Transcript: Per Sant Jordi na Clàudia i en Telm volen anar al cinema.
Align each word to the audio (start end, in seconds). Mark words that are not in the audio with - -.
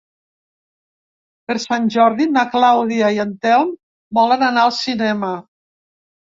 Per 1.51 1.55
Sant 1.65 1.85
Jordi 1.95 2.27
na 2.37 2.45
Clàudia 2.55 3.11
i 3.19 3.21
en 3.25 3.35
Telm 3.45 3.71
volen 4.21 4.47
anar 4.49 4.65
al 4.71 4.75
cinema. 4.81 5.31